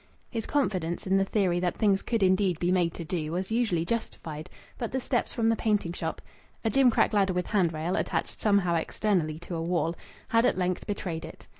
[0.31, 3.85] His confidence in the theory that things could indeed be made to "do" was usually
[3.85, 6.23] justified, but the steps from the painting shop
[6.65, 9.93] a gimcrack ladder with hand rail, attached somehow externally to a wall
[10.29, 11.45] had at length betrayed it.